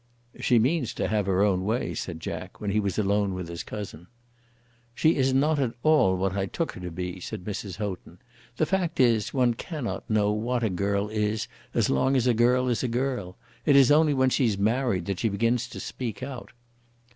[0.39, 3.61] "She means to have her own way," said Jack, when he was alone with his
[3.61, 4.07] cousin.
[4.95, 7.75] "She is not at all what I took her to be," said Mrs.
[7.75, 8.17] Houghton.
[8.57, 12.67] "The fact is, one cannot know what a girl is as long as a girl
[12.67, 13.37] is a girl.
[13.63, 16.49] It is only when she's married that she begins to speak out."